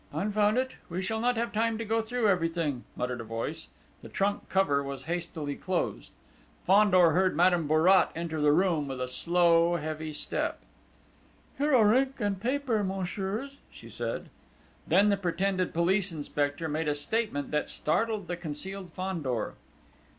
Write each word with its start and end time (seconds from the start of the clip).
"Confound 0.11 0.57
it! 0.57 0.77
We 0.89 0.99
shall 0.99 1.19
not 1.19 1.37
have 1.37 1.53
time 1.53 1.77
to 1.77 1.85
go 1.85 2.01
through 2.01 2.27
everything!" 2.27 2.85
muttered 2.95 3.21
a 3.21 3.23
voice. 3.23 3.67
The 4.01 4.09
trunk 4.09 4.49
cover 4.49 4.81
was 4.81 5.03
hastily 5.03 5.55
closed. 5.55 6.11
Fandor 6.65 7.11
heard 7.11 7.35
Madame 7.35 7.67
Bourrat 7.67 8.09
enter 8.15 8.41
the 8.41 8.51
room 8.51 8.87
with 8.87 9.07
slow, 9.11 9.75
heavy 9.75 10.11
step. 10.11 10.61
"Here 11.59 11.75
are 11.75 11.93
ink 11.93 12.15
and 12.19 12.41
paper, 12.41 12.83
messieurs!" 12.83 13.59
she 13.69 13.89
said. 13.89 14.29
Then 14.87 15.09
the 15.09 15.17
pretended 15.17 15.71
police 15.71 16.11
inspector 16.11 16.67
made 16.67 16.87
a 16.87 16.95
statement 16.95 17.51
that 17.51 17.69
startled 17.69 18.27
the 18.27 18.37
concealed 18.37 18.91
Fandor. 18.91 19.53